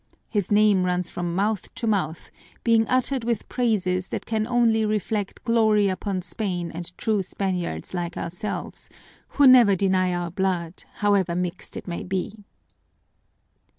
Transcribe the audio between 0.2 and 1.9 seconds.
His name runs from mouth to